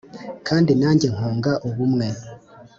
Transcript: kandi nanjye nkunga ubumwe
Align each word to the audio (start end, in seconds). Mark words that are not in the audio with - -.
kandi 0.47 0.71
nanjye 0.81 1.07
nkunga 1.15 1.51
ubumwe 1.67 2.07